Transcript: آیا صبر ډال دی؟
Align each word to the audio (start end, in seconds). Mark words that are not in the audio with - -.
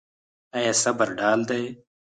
آیا 0.57 0.73
صبر 0.83 1.07
ډال 1.17 1.39
دی؟ 1.49 1.63